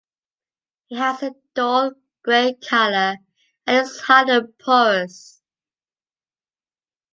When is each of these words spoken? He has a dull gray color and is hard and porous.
He 0.87 0.95
has 0.97 1.21
a 1.21 1.35
dull 1.53 1.91
gray 2.23 2.55
color 2.55 3.17
and 3.67 3.85
is 3.85 3.99
hard 3.99 4.29
and 4.29 4.57
porous. 4.57 5.43